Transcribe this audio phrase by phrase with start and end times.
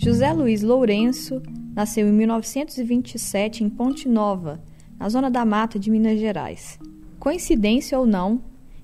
[0.00, 1.42] José Luiz Lourenço
[1.74, 4.62] nasceu em 1927 em Ponte Nova,
[4.96, 6.78] na zona da Mata de Minas Gerais.
[7.18, 8.40] Coincidência ou não,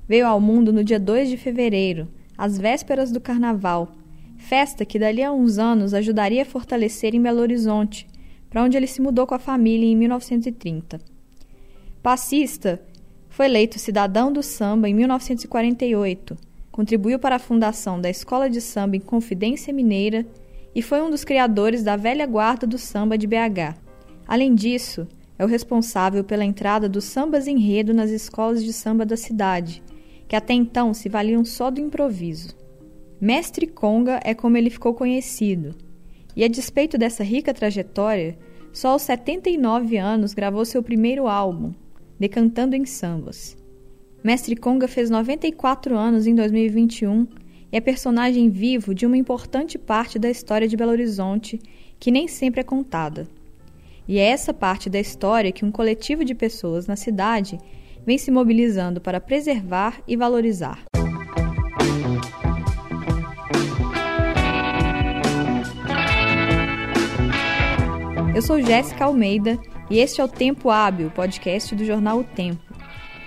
[0.08, 3.92] veio ao mundo no dia 2 de fevereiro, às vésperas do Carnaval,
[4.36, 8.08] festa que dali a uns anos ajudaria a fortalecer em Belo Horizonte,
[8.50, 10.98] para onde ele se mudou com a família em 1930.
[12.02, 12.82] Passista,
[13.28, 16.36] foi eleito cidadão do samba em 1948,
[16.72, 20.26] contribuiu para a fundação da Escola de Samba em Confidência Mineira
[20.74, 23.78] e foi um dos criadores da velha guarda do samba de BH.
[24.26, 25.06] Além disso,
[25.38, 29.82] é o responsável pela entrada dos sambas enredo nas escolas de samba da cidade,
[30.26, 32.56] que até então se valiam só do improviso.
[33.20, 35.74] Mestre Conga é como ele ficou conhecido,
[36.36, 38.36] e a despeito dessa rica trajetória,
[38.72, 41.72] só aos 79 anos gravou seu primeiro álbum,
[42.18, 43.56] Decantando em Sambas.
[44.22, 47.43] Mestre Conga fez 94 anos em 2021 e
[47.74, 51.58] é personagem vivo de uma importante parte da história de Belo Horizonte
[51.98, 53.26] que nem sempre é contada.
[54.06, 57.58] E é essa parte da história que um coletivo de pessoas na cidade
[58.06, 60.84] vem se mobilizando para preservar e valorizar.
[68.36, 69.58] Eu sou Jéssica Almeida
[69.90, 72.62] e este é o Tempo Hábil, podcast do jornal O Tempo.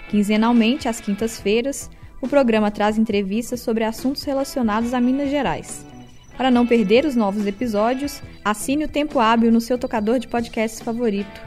[0.10, 1.90] Quinzenalmente, às quintas-feiras,
[2.22, 5.86] o programa traz entrevistas sobre assuntos relacionados a Minas Gerais.
[6.38, 10.82] Para não perder os novos episódios, assine o Tempo Hábil no seu tocador de podcasts
[10.82, 11.42] favorito.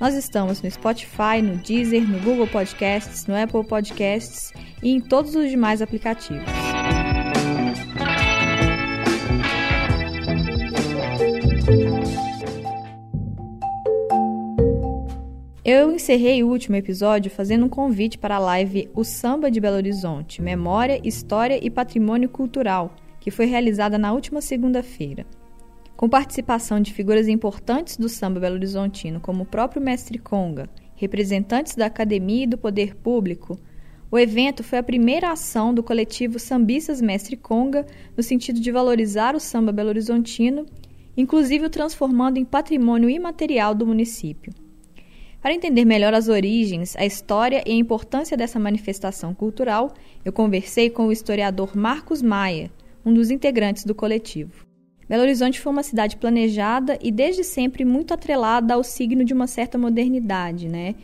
[0.00, 4.52] Nós estamos no Spotify, no Deezer, no Google Podcasts, no Apple Podcasts
[4.82, 6.71] e em todos os demais aplicativos.
[15.64, 19.76] Eu encerrei o último episódio fazendo um convite para a live O Samba de Belo
[19.76, 25.24] Horizonte Memória, História e Patrimônio Cultural, que foi realizada na última segunda-feira.
[25.96, 31.86] Com participação de figuras importantes do samba belo-horizontino, como o próprio Mestre Conga, representantes da
[31.86, 33.56] academia e do poder público,
[34.10, 37.86] o evento foi a primeira ação do coletivo Sambistas Mestre Conga
[38.16, 40.66] no sentido de valorizar o samba belo-horizontino,
[41.16, 44.52] inclusive o transformando em patrimônio imaterial do município.
[45.42, 49.92] Para entender melhor as origens, a história e a importância dessa manifestação cultural,
[50.24, 52.70] eu conversei com o historiador Marcos Maia,
[53.04, 54.64] um dos integrantes do coletivo.
[55.08, 59.48] Belo Horizonte foi uma cidade planejada e desde sempre muito atrelada ao signo de uma
[59.48, 60.94] certa modernidade, né?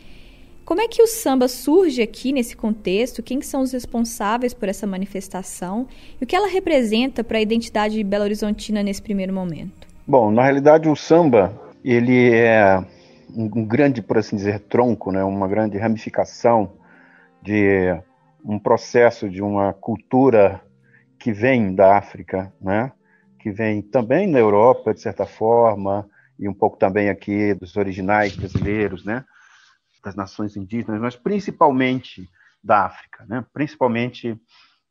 [0.63, 3.21] Como é que o samba surge aqui nesse contexto?
[3.21, 5.85] Quem são os responsáveis por essa manifestação?
[6.19, 9.85] E o que ela representa para a identidade belo-horizontina nesse primeiro momento?
[10.07, 12.81] Bom, na realidade o samba, ele é
[13.35, 16.77] um, grande, por assim dizer, tronco, né, uma grande ramificação
[17.41, 17.95] de
[18.43, 20.61] um processo de uma cultura
[21.19, 22.91] que vem da África, né,
[23.39, 28.35] que vem também da Europa, de certa forma, e um pouco também aqui dos originais
[28.35, 29.25] brasileiros, né,
[30.03, 32.27] das nações indígenas, mas principalmente
[32.63, 34.39] da África, né, principalmente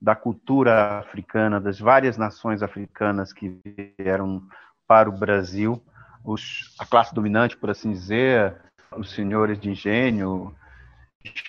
[0.00, 3.58] da cultura africana, das várias nações africanas que
[3.98, 4.42] vieram
[4.86, 5.82] para o Brasil
[6.28, 8.54] os, a classe dominante, por assim dizer,
[8.96, 10.54] os senhores de engenho,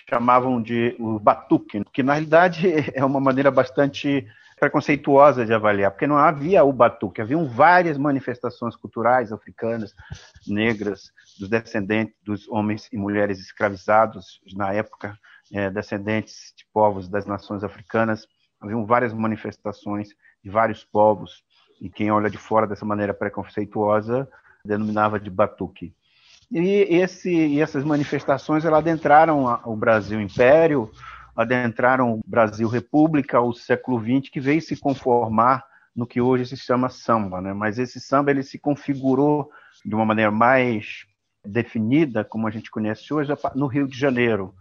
[0.08, 4.26] chamavam de o batuque, que na realidade é uma maneira bastante
[4.58, 9.94] preconceituosa de avaliar, porque não havia o batuque, haviam várias manifestações culturais africanas,
[10.46, 15.16] negras, dos descendentes dos homens e mulheres escravizados na época,
[15.52, 18.26] é, descendentes de povos das nações africanas,
[18.60, 20.10] haviam várias manifestações
[20.44, 21.42] de vários povos,
[21.80, 24.28] e quem olha de fora dessa maneira preconceituosa
[24.64, 25.94] denominava de batuque.
[26.50, 30.90] E, esse, e essas manifestações elas adentraram o Brasil Império,
[31.36, 36.56] adentraram o Brasil República, o século XX, que veio se conformar no que hoje se
[36.56, 37.52] chama samba, né?
[37.52, 39.50] Mas esse samba ele se configurou
[39.84, 41.06] de uma maneira mais
[41.44, 44.54] definida, como a gente conhece hoje, no Rio de Janeiro.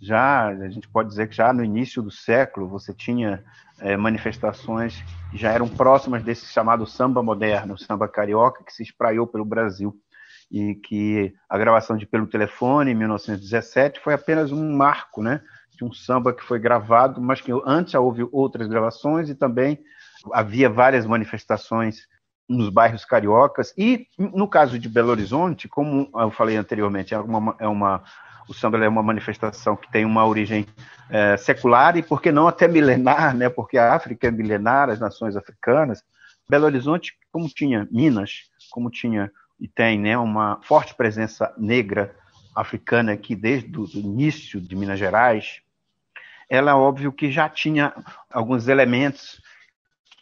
[0.00, 3.44] Já a gente pode dizer que já no início do século você tinha
[3.78, 9.26] é, manifestações que já eram próximas desse chamado samba moderno, samba carioca, que se espraiou
[9.26, 9.94] pelo Brasil
[10.50, 15.40] e que a gravação de Pelo Telefone, em 1917, foi apenas um marco, né,
[15.76, 19.78] de um samba que foi gravado, mas que antes já houve outras gravações e também
[20.32, 22.08] havia várias manifestações
[22.48, 27.54] nos bairros cariocas e, no caso de Belo Horizonte, como eu falei anteriormente, é uma,
[27.60, 28.02] é uma
[28.48, 30.66] o samba é uma manifestação que tem uma origem
[31.08, 33.48] é, secular e, por que não, até milenar, né?
[33.48, 36.02] porque a África é milenar, as nações africanas.
[36.48, 42.14] Belo Horizonte, como tinha Minas, como tinha e tem né, uma forte presença negra
[42.56, 45.60] africana aqui desde o início de Minas Gerais,
[46.48, 47.94] ela, óbvio, que já tinha
[48.32, 49.40] alguns elementos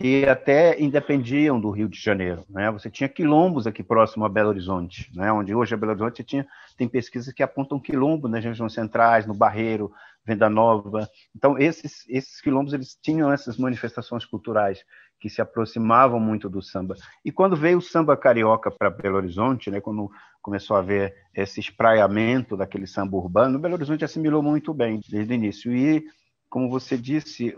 [0.00, 2.44] que até independiam do Rio de Janeiro.
[2.48, 2.70] Né?
[2.70, 5.32] Você tinha quilombos aqui próximo a Belo Horizonte, né?
[5.32, 6.46] onde hoje é Belo Horizonte tinha,
[6.76, 9.92] tem pesquisas que apontam quilombo nas regiões centrais, no Barreiro,
[10.24, 11.08] Venda Nova.
[11.34, 14.84] Então, esses, esses quilombos eles tinham essas manifestações culturais
[15.18, 16.94] que se aproximavam muito do samba.
[17.24, 20.08] E quando veio o samba carioca para Belo Horizonte, né, quando
[20.40, 25.34] começou a haver esse espraiamento daquele samba urbano, Belo Horizonte assimilou muito bem desde o
[25.34, 25.74] início.
[25.74, 26.04] E,
[26.48, 27.52] como você disse,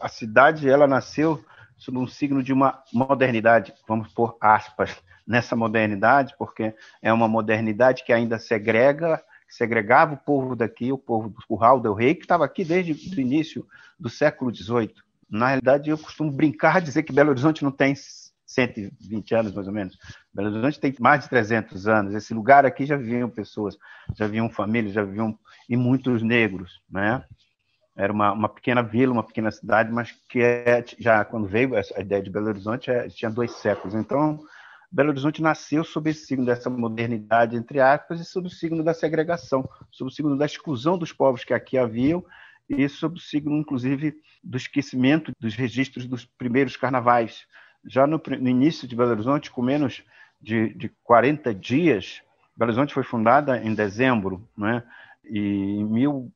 [0.00, 1.40] a cidade ela nasceu
[1.76, 8.04] sob um signo de uma modernidade, vamos pôr aspas nessa modernidade, porque é uma modernidade
[8.04, 12.44] que ainda segrega, segregava o povo daqui, o povo do Curral del Rei, que estava
[12.44, 13.66] aqui desde o início
[13.98, 14.94] do século XVIII.
[15.30, 17.94] Na realidade, eu costumo brincar dizer que Belo Horizonte não tem
[18.46, 19.98] 120 anos, mais ou menos.
[20.32, 22.14] Belo Horizonte tem mais de 300 anos.
[22.14, 23.76] Esse lugar aqui já viviam pessoas,
[24.14, 25.38] já viviam famílias, já viviam
[25.68, 27.24] e muitos negros, né?
[27.96, 32.00] Era uma, uma pequena vila, uma pequena cidade, mas que é, já quando veio a
[32.00, 33.94] ideia de Belo Horizonte é, tinha dois séculos.
[33.94, 34.40] Então,
[34.90, 38.94] Belo Horizonte nasceu sob esse signo dessa modernidade, entre aspas, e sob o signo da
[38.94, 42.24] segregação, sob o signo da exclusão dos povos que aqui haviam
[42.68, 47.46] e sob o signo, inclusive, do esquecimento dos registros dos primeiros carnavais.
[47.86, 50.02] Já no, no início de Belo Horizonte, com menos
[50.40, 52.22] de, de 40 dias,
[52.56, 54.82] Belo Horizonte foi fundada em dezembro, né?
[55.24, 56.32] e em mil,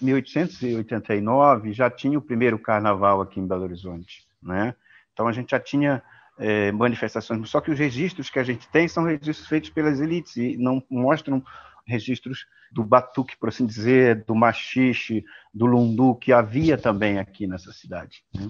[0.00, 4.74] 1889 já tinha o primeiro carnaval aqui em Belo Horizonte, né?
[5.12, 6.02] Então a gente já tinha
[6.38, 10.36] é, manifestações, só que os registros que a gente tem são registros feitos pelas elites
[10.36, 11.42] e não mostram
[11.86, 17.72] registros do batuque, por assim dizer, do machixe, do lundu, que havia também aqui nessa
[17.72, 18.22] cidade.
[18.34, 18.46] Né?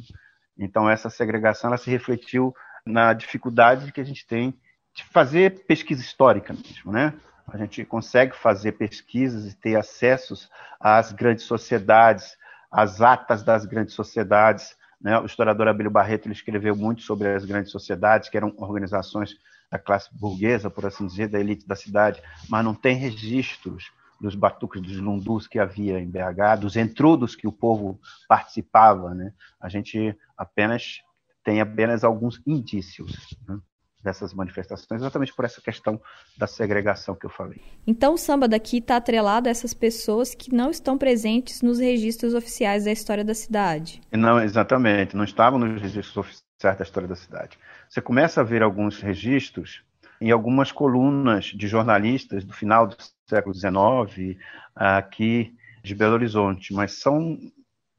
[0.58, 2.52] Então essa segregação ela se refletiu
[2.85, 4.52] na dificuldade que a gente tem
[4.94, 7.14] de fazer pesquisa histórica mesmo, né?
[7.49, 12.37] A gente consegue fazer pesquisas e ter acessos às grandes sociedades,
[12.71, 14.77] às atas das grandes sociedades.
[15.00, 15.19] Né?
[15.19, 19.37] O historiador Abílio Barreto ele escreveu muito sobre as grandes sociedades, que eram organizações
[19.71, 24.35] da classe burguesa, por assim dizer, da elite da cidade, mas não tem registros dos
[24.35, 29.15] batuques, dos lundus que havia em BH, dos entrudos que o povo participava.
[29.15, 29.33] Né?
[29.61, 31.03] A gente apenas
[31.45, 33.37] tem apenas alguns indícios.
[33.47, 33.59] Né?
[34.03, 36.00] Dessas manifestações, exatamente por essa questão
[36.37, 37.61] da segregação que eu falei.
[37.87, 42.35] Então o samba daqui está atrelado a essas pessoas que não estão presentes nos registros
[42.35, 44.00] oficiais da história da cidade.
[44.12, 47.59] Não, exatamente, não estavam nos registros oficiais da história da cidade.
[47.89, 49.83] Você começa a ver alguns registros
[50.21, 52.97] em algumas colunas de jornalistas do final do
[53.27, 54.37] século XIX
[54.75, 57.39] aqui de Belo Horizonte, mas são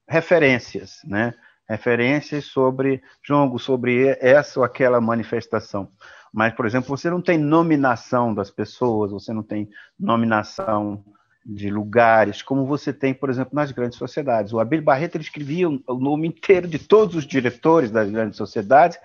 [0.08, 1.34] referências, né?
[1.70, 5.90] Referências sobre jongo, sobre essa ou aquela manifestação.
[6.34, 9.70] Mas, por exemplo, você não tem nominação das pessoas, você não tem
[10.00, 11.04] nominação
[11.46, 14.52] de lugares, como você tem, por exemplo, nas grandes sociedades.
[14.54, 19.00] O Abel Barreto ele escrevia o nome inteiro de todos os diretores das grandes sociedades,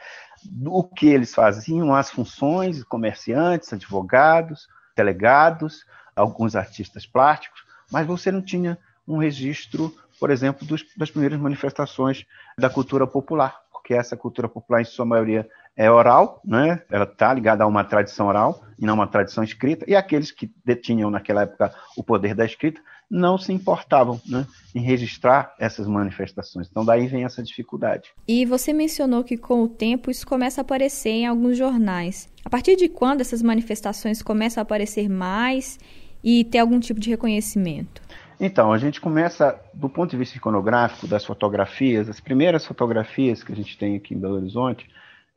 [0.66, 8.42] o que eles faziam, as funções, comerciantes, advogados, delegados, alguns artistas plásticos, mas você não
[8.42, 12.24] tinha um registro por exemplo, dos, das primeiras manifestações
[12.58, 16.82] da cultura popular, porque essa cultura popular, em sua maioria, é oral, né?
[16.90, 20.52] ela está ligada a uma tradição oral e não uma tradição escrita, e aqueles que
[20.64, 22.80] detinham naquela época o poder da escrita
[23.10, 26.68] não se importavam né, em registrar essas manifestações.
[26.70, 28.10] Então, daí vem essa dificuldade.
[28.26, 32.28] E você mencionou que, com o tempo, isso começa a aparecer em alguns jornais.
[32.44, 35.78] A partir de quando essas manifestações começam a aparecer mais
[36.22, 38.02] e ter algum tipo de reconhecimento?
[38.46, 43.50] Então, a gente começa, do ponto de vista iconográfico, das fotografias, as primeiras fotografias que
[43.50, 44.86] a gente tem aqui em Belo Horizonte,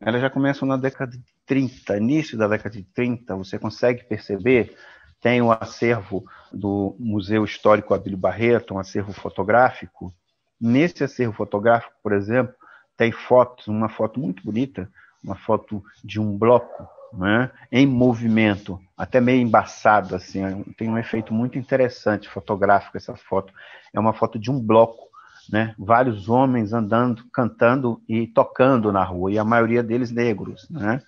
[0.02, 4.76] elas já começam na década de 30, início da década de 30, você consegue perceber,
[5.22, 10.14] tem o acervo do Museu Histórico Abílio Barreto, um acervo fotográfico.
[10.60, 12.54] Nesse acervo fotográfico, por exemplo,
[12.98, 14.92] tem fotos, uma foto muito bonita,
[15.24, 21.34] uma foto de um bloco né, em movimento, até meio embaçado, assim, tem um efeito
[21.34, 23.54] muito interessante fotográfico essa foto.
[23.94, 25.08] É uma foto de um bloco,
[25.52, 31.02] né, vários homens andando, cantando e tocando na rua, e a maioria deles negros, né?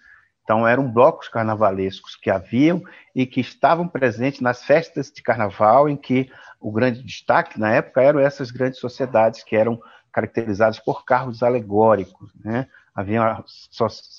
[0.43, 2.81] Então eram blocos carnavalescos que haviam
[3.13, 8.01] e que estavam presentes nas festas de carnaval, em que o grande destaque na época
[8.01, 9.79] eram essas grandes sociedades que eram
[10.11, 12.67] caracterizadas por carros alegóricos, né?
[12.95, 13.43] Havia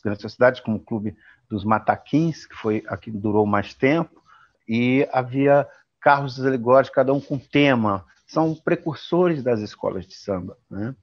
[0.05, 1.17] grandes sociedades como o Clube
[1.51, 4.23] dos Mataquins, que foi a que durou mais tempo,
[4.69, 5.67] e havia
[6.01, 8.07] carros alegóricos, cada um com tema.
[8.27, 10.57] São precursores das escolas de samba.
[10.71, 10.95] Né?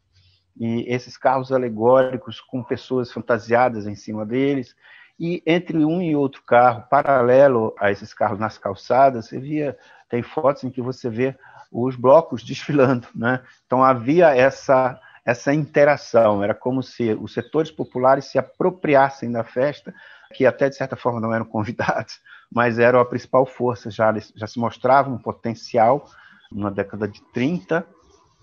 [0.57, 4.73] E esses carros alegóricos com pessoas fantasiadas em cima deles,
[5.19, 9.77] e entre um e outro carro, paralelo a esses carros nas calçadas, você via,
[10.09, 11.35] tem fotos em que você vê
[11.71, 13.43] os blocos desfilando, né?
[13.65, 16.41] Então havia essa essa interação.
[16.41, 19.93] Era como se os setores populares se apropriassem da festa,
[20.33, 22.19] que até de certa forma não eram convidados,
[22.51, 23.89] mas eram a principal força.
[23.89, 26.09] Já, já se mostrava um potencial
[26.51, 27.85] na década de 30.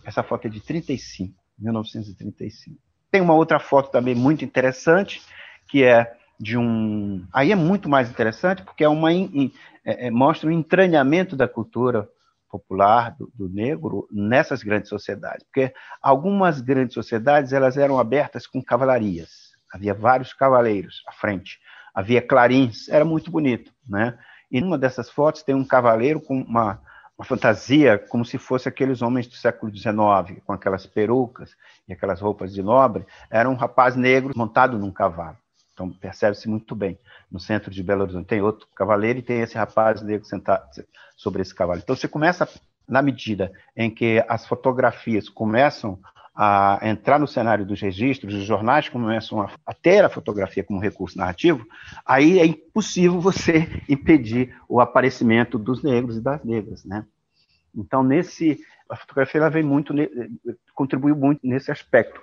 [0.04, 2.76] Essa foto é de 35, 1935.
[3.10, 5.22] Tem uma outra foto também muito interessante,
[5.68, 7.26] que é de um.
[7.32, 9.50] Aí é muito mais interessante, porque é uma é,
[9.84, 12.08] é, mostra o um entranhamento da cultura
[12.50, 18.62] popular do, do, negro nessas grandes sociedades, porque algumas grandes sociedades elas eram abertas com
[18.62, 21.58] cavalarias, havia vários cavaleiros à frente,
[21.94, 24.18] havia clarins, era muito bonito, né?
[24.50, 26.80] E numa dessas fotos tem um cavaleiro com uma,
[27.16, 31.56] uma fantasia como se fosse aqueles homens do século XIX, com aquelas perucas
[31.88, 35.36] e aquelas roupas de nobre, era um rapaz negro montado num cavalo.
[35.72, 36.98] Então percebe-se muito bem.
[37.30, 40.68] No centro de Belo Horizonte tem outro cavaleiro e tem esse rapaz negro sentado
[41.16, 41.80] sobre esse cavalo.
[41.82, 42.48] Então você começa,
[42.88, 45.98] na medida em que as fotografias começam
[46.34, 50.80] a entrar no cenário dos registros, os jornais começam a, a ter a fotografia como
[50.80, 51.64] recurso narrativo,
[52.04, 57.06] aí é impossível você impedir o aparecimento dos negros e das negras, né?
[57.74, 59.94] Então nesse a fotografia ela vem muito
[60.74, 62.20] contribuiu muito nesse aspecto.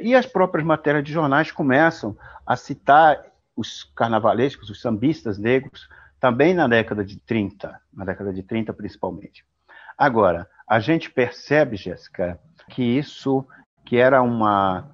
[0.00, 2.16] E as próprias matérias de jornais começam
[2.46, 3.22] a citar
[3.54, 5.88] os carnavalescos, os sambistas negros,
[6.20, 9.44] também na década de 30, na década de 30 principalmente.
[9.96, 13.46] Agora, a gente percebe, Jéssica, que isso
[13.84, 14.88] que era uma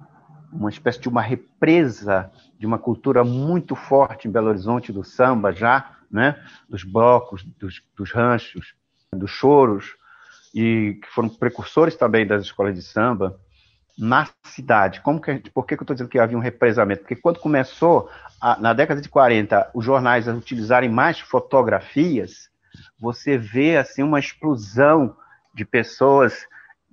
[0.51, 5.51] uma espécie de uma represa de uma cultura muito forte em Belo Horizonte do samba
[5.51, 8.73] já, né, dos blocos, dos, dos ranchos,
[9.13, 9.95] dos choros
[10.53, 13.37] e que foram precursores também das escolas de samba
[13.97, 15.01] na cidade.
[15.01, 17.01] Como que, por que, eu estou dizendo que havia um represamento?
[17.01, 22.49] Porque quando começou, a, na década de 40, os jornais a utilizarem mais fotografias,
[22.99, 25.15] você vê assim uma explosão
[25.53, 26.45] de pessoas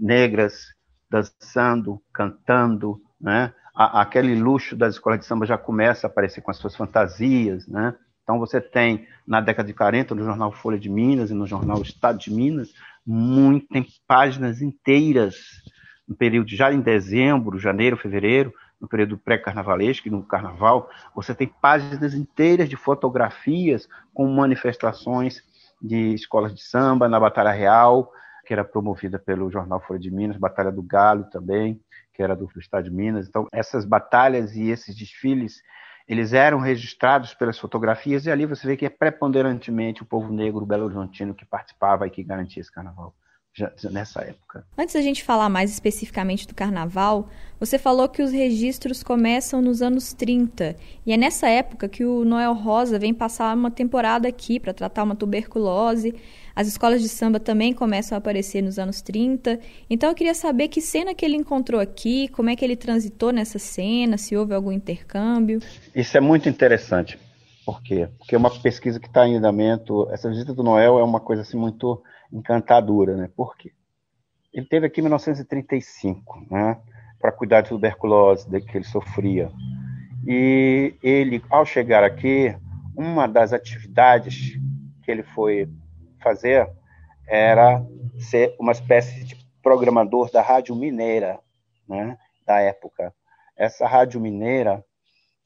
[0.02, 0.75] negras
[1.09, 3.54] dançando, cantando, né?
[3.75, 7.94] aquele luxo das escolas de samba já começa a aparecer com as suas fantasias, né?
[8.23, 11.80] Então você tem na década de 40 no jornal Folha de Minas e no jornal
[11.80, 12.73] Estado de Minas,
[13.04, 15.37] muito, tem páginas inteiras
[16.06, 21.47] no período já em dezembro, janeiro, fevereiro, no período pré-carnavalesco e no carnaval, você tem
[21.47, 25.42] páginas inteiras de fotografias com manifestações
[25.80, 28.12] de escolas de samba na Batalha Real,
[28.44, 31.80] que era promovida pelo jornal Folha de Minas, Batalha do Galo também,
[32.12, 33.28] que era do, do Estado de Minas.
[33.28, 35.62] Então, essas batalhas e esses desfiles,
[36.08, 40.66] eles eram registrados pelas fotografias, e ali você vê que é preponderantemente o povo negro
[40.66, 43.14] belo-horizontino que participava e que garantia esse carnaval
[43.54, 44.64] já, nessa época.
[44.76, 47.28] Antes da gente falar mais especificamente do carnaval,
[47.61, 52.25] você falou que os registros começam nos anos 30 e é nessa época que o
[52.25, 56.14] Noel Rosa vem passar uma temporada aqui para tratar uma tuberculose.
[56.56, 59.61] As escolas de samba também começam a aparecer nos anos 30.
[59.88, 63.32] Então eu queria saber que cena que ele encontrou aqui, como é que ele transitou
[63.32, 65.61] nessa cena, se houve algum intercâmbio.
[65.94, 67.18] Isso é muito interessante.
[67.64, 68.09] Por quê?
[68.18, 70.09] Porque é uma pesquisa que está em andamento.
[70.11, 73.28] Essa visita do Noel é uma coisa assim muito encantadora, né?
[73.36, 73.72] Por quê?
[74.52, 76.80] Ele teve aqui em 1935, né?
[77.20, 79.50] Para cuidar de tuberculose, de que ele sofria.
[80.26, 82.56] E ele, ao chegar aqui,
[82.96, 84.58] uma das atividades
[85.02, 85.68] que ele foi
[86.22, 86.68] fazer
[87.26, 87.84] era
[88.18, 91.38] ser uma espécie de programador da Rádio Mineira,
[91.88, 92.18] né?
[92.46, 93.14] Da época.
[93.56, 94.84] Essa Rádio Mineira,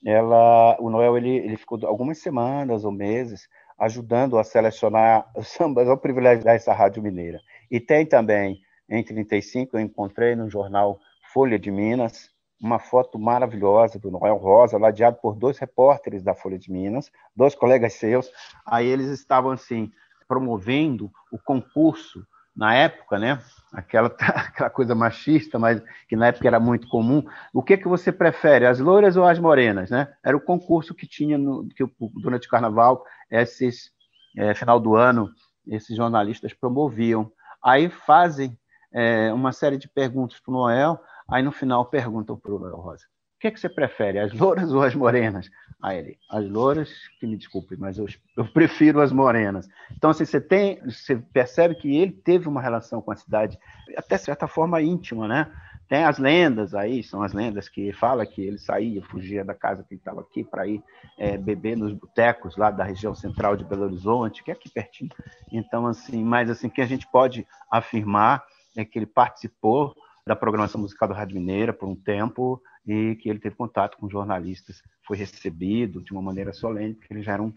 [0.05, 5.89] ela, o Noel ele, ele ficou algumas semanas ou meses ajudando a selecionar os sambas,
[5.89, 7.41] ao privilégio dessa Rádio Mineira.
[7.71, 10.99] E tem também, em 35, eu encontrei no jornal
[11.33, 12.31] Folha de Minas,
[12.61, 17.55] uma foto maravilhosa do Noel Rosa, ladeado por dois repórteres da Folha de Minas, dois
[17.55, 18.31] colegas seus.
[18.65, 19.91] Aí eles estavam, assim,
[20.27, 22.27] promovendo o concurso
[22.57, 23.39] na época, né?
[23.73, 27.23] Aquela, aquela coisa machista, mas que na época era muito comum.
[27.53, 30.13] O que que você prefere, as loiras ou as morenas, né?
[30.25, 31.85] Era o concurso que tinha no, que
[32.15, 33.91] durante o Carnaval esses
[34.37, 35.31] é, final do ano
[35.67, 37.31] esses jornalistas promoviam.
[37.63, 38.57] Aí fazem
[38.93, 42.77] é, uma série de perguntas para o Noel, aí no final perguntam para o Noel
[42.77, 43.05] Rosa:
[43.37, 45.51] o que, é que você prefere, as louras ou as morenas?
[45.83, 46.91] Aí ele, as louras,
[47.21, 49.69] que me desculpe, mas eu, eu prefiro as morenas.
[49.93, 53.59] Então, assim, você tem, você percebe que ele teve uma relação com a cidade,
[53.95, 55.53] até certa forma íntima, né?
[55.87, 59.85] Tem as lendas aí, são as lendas que fala que ele saía, fugia da casa
[59.85, 60.83] que estava aqui para ir
[61.19, 65.11] é, beber nos botecos lá da região central de Belo Horizonte, que é aqui pertinho.
[65.53, 68.43] Então, assim, mas assim, que a gente pode afirmar
[68.77, 69.95] é que ele participou
[70.27, 74.11] da programação musical da Rádio Mineira por um tempo e que ele teve contato com
[74.11, 77.53] jornalistas, foi recebido de uma maneira solene, porque ele já era um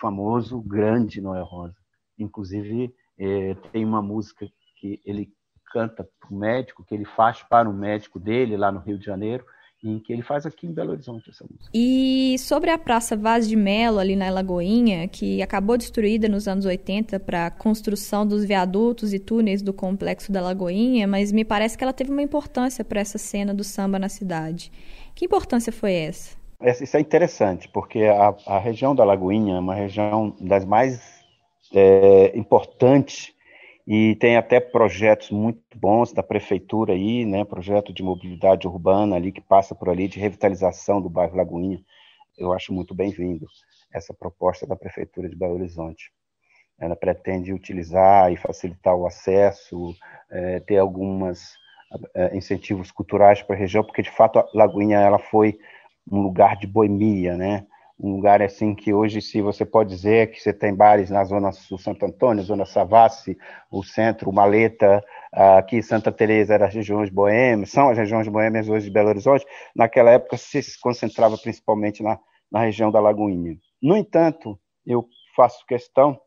[0.00, 1.76] famoso grande Noel Rosa.
[2.18, 5.32] Inclusive, é, tem uma música que ele
[5.72, 9.04] canta para o médico, que ele faz para o médico dele lá no Rio de
[9.04, 9.44] Janeiro,
[9.82, 11.70] em que ele faz aqui em Belo Horizonte essa música.
[11.72, 16.64] E sobre a Praça Vaz de Melo, ali na Lagoinha, que acabou destruída nos anos
[16.64, 21.78] 80 para a construção dos viadutos e túneis do complexo da Lagoinha, mas me parece
[21.78, 24.72] que ela teve uma importância para essa cena do samba na cidade.
[25.14, 26.36] Que importância foi essa?
[26.60, 31.00] Isso é interessante, porque a, a região da Lagoinha é uma região das mais
[31.72, 33.32] é, importantes
[33.90, 39.32] e tem até projetos muito bons da prefeitura aí, né, projeto de mobilidade urbana ali
[39.32, 41.80] que passa por ali de revitalização do bairro Lagoinha.
[42.36, 43.46] Eu acho muito bem-vindo
[43.90, 46.12] essa proposta da prefeitura de Belo Horizonte.
[46.78, 49.94] Ela pretende utilizar e facilitar o acesso,
[50.30, 51.54] é, ter alguns
[52.14, 55.58] é, incentivos culturais para a região, porque de fato a Lagoinha ela foi
[56.12, 57.66] um lugar de boemia, né?
[58.00, 61.50] Um lugar assim que hoje, se você pode dizer que você tem bares na zona
[61.50, 63.36] sul Santo Antônio, zona Savassi,
[63.70, 68.86] o centro, Maleta, aqui Santa Teresa eram as regiões boêmias, são as regiões boêmias hoje
[68.86, 72.18] de Belo Horizonte, naquela época se concentrava principalmente na,
[72.50, 73.56] na região da Lagoinha.
[73.82, 76.20] No entanto, eu faço questão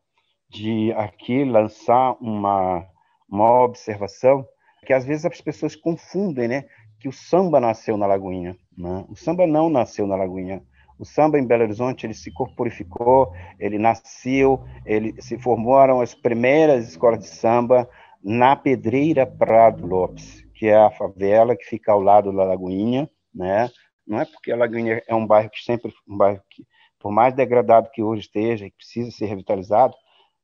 [0.50, 2.86] de aqui lançar uma,
[3.26, 4.46] uma observação
[4.84, 6.64] que às vezes as pessoas confundem, né,
[7.00, 8.56] que o samba nasceu na Lagoinha.
[8.76, 9.04] Né?
[9.08, 10.62] O samba não nasceu na Lagoinha.
[11.02, 16.90] O samba em Belo Horizonte ele se corporificou, ele nasceu, ele se formaram as primeiras
[16.90, 17.90] escolas de samba
[18.22, 23.68] na Pedreira Prado Lopes, que é a favela que fica ao lado da Lagoinha, né?
[24.06, 26.64] Não é porque a Lagoinha é um bairro que sempre um bairro que
[27.00, 29.96] por mais degradado que hoje esteja e precisa ser revitalizado,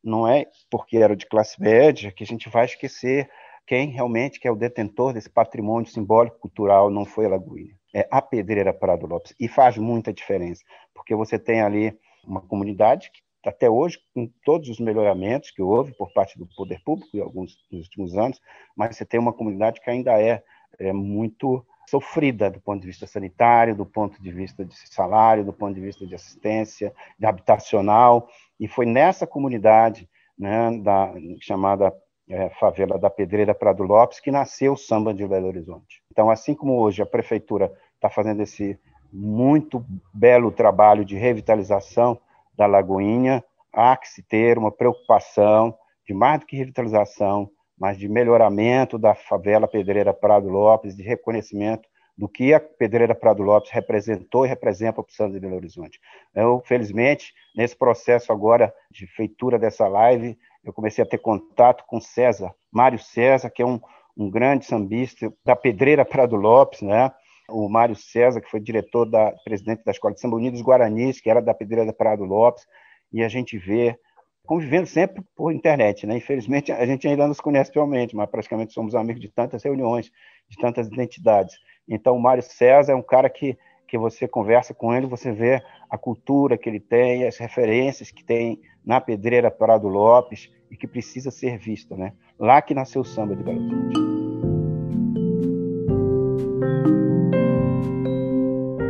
[0.02, 3.30] não é porque era de classe média que a gente vai esquecer
[3.68, 8.06] quem realmente que é o detentor desse patrimônio simbólico cultural não foi a Lagoinha é
[8.10, 9.34] a Pedreira Prado Lopes.
[9.38, 10.62] E faz muita diferença,
[10.94, 15.96] porque você tem ali uma comunidade que até hoje, com todos os melhoramentos que houve
[15.96, 18.38] por parte do poder público em alguns nos últimos anos,
[18.76, 20.42] mas você tem uma comunidade que ainda é,
[20.78, 25.52] é muito sofrida do ponto de vista sanitário, do ponto de vista de salário, do
[25.52, 28.28] ponto de vista de assistência, de habitacional,
[28.60, 30.06] e foi nessa comunidade,
[30.38, 31.90] né, da chamada
[32.28, 36.02] é, favela da Pedreira Prado Lopes, que nasceu o samba de Belo Horizonte.
[36.12, 38.78] Então, assim como hoje a prefeitura está fazendo esse
[39.12, 42.20] muito belo trabalho de revitalização
[42.56, 45.74] da Lagoinha, há que se ter uma preocupação
[46.06, 51.88] de mais do que revitalização, mas de melhoramento da favela Pedreira Prado Lopes, de reconhecimento
[52.16, 56.00] do que a Pedreira Prado Lopes representou e representa para o Santos de Belo Horizonte.
[56.34, 60.36] Eu, felizmente, nesse processo agora de feitura dessa live,
[60.68, 63.80] eu comecei a ter contato com César, Mário César, que é um,
[64.16, 67.10] um grande sambista da Pedreira Prado Lopes, né?
[67.48, 71.30] O Mário César, que foi diretor da presidente da Escola de Samba Unidos Guaranis, que
[71.30, 72.66] era da Pedreira Prado Lopes,
[73.10, 73.98] e a gente vê
[74.44, 76.18] convivendo sempre por internet, né?
[76.18, 80.10] Infelizmente a gente ainda não se conhece pessoalmente, mas praticamente somos amigos de tantas reuniões,
[80.48, 81.56] de tantas identidades.
[81.88, 83.56] Então o Mário César é um cara que
[83.88, 88.22] que você conversa com ele, você vê a cultura que ele tem, as referências que
[88.22, 92.12] tem na Pedreira Prado Lopes e que precisa ser vista, né?
[92.38, 94.18] Lá que nasceu o samba de Belo Horizonte.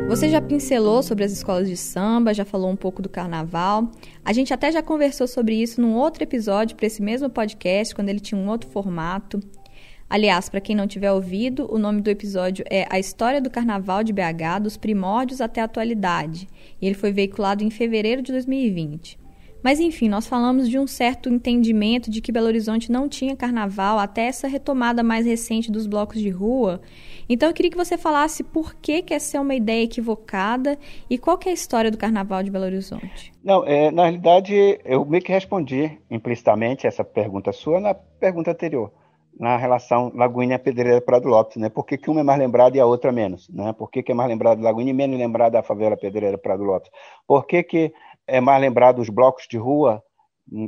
[0.09, 3.91] Você já pincelou sobre as escolas de samba, já falou um pouco do carnaval.
[4.25, 8.09] A gente até já conversou sobre isso num outro episódio para esse mesmo podcast, quando
[8.09, 9.38] ele tinha um outro formato.
[10.09, 14.03] Aliás, para quem não tiver ouvido, o nome do episódio é A História do Carnaval
[14.03, 16.49] de BH, dos primórdios até a atualidade,
[16.81, 19.28] e ele foi veiculado em fevereiro de 2020.
[19.62, 23.99] Mas enfim, nós falamos de um certo entendimento de que Belo Horizonte não tinha carnaval
[23.99, 26.81] até essa retomada mais recente dos blocos de rua.
[27.29, 30.79] Então eu queria que você falasse por que, que essa é uma ideia equivocada
[31.11, 33.33] e qual é a história do carnaval de Belo Horizonte.
[33.42, 38.92] Não, é, na realidade eu meio que respondi implicitamente essa pergunta sua na pergunta anterior
[39.38, 41.68] na relação Lagoinha Pedreira Prado Lopes, né?
[41.68, 43.73] Por que, que uma é mais lembrada e a outra menos, né?
[43.73, 46.90] Por que, que é mais lembrado Lagoinha e menos lembrado a favela Pedreira Prado Lopes?
[47.27, 47.92] Por que, que
[48.29, 50.03] é mais lembrado os blocos de rua